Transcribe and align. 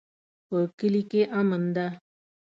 په 0.47 0.57
کلي 0.77 1.01
کې 1.11 1.21
امن 1.39 1.63
ده 1.75 1.87